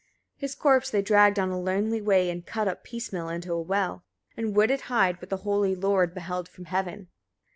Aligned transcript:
23. 0.39 0.45
His 0.47 0.55
corpse 0.55 0.89
they 0.89 1.03
dragged 1.03 1.37
(on 1.37 1.51
a 1.51 1.59
lonely 1.59 2.01
way, 2.01 2.31
and 2.31 2.43
cut 2.43 2.67
up 2.67 2.83
piecemeal) 2.83 3.29
into 3.29 3.53
a 3.53 3.61
well, 3.61 4.03
and 4.35 4.55
would 4.55 4.71
it 4.71 4.81
hide; 4.89 5.19
but 5.19 5.29
the 5.29 5.37
holy 5.45 5.75
Lord 5.75 6.15
beheld 6.15 6.49
from 6.49 6.65
heaven. 6.65 7.09